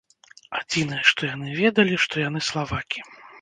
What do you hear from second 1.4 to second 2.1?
ведалі,